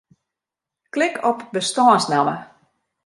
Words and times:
Klik 0.93 1.15
op 1.29 1.39
bestânsnamme. 1.51 2.35